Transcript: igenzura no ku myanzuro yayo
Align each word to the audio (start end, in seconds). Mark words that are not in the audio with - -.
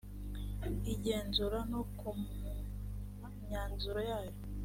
igenzura 0.93 1.59
no 1.71 1.81
ku 1.97 2.09
myanzuro 3.43 3.99
yayo 4.09 4.33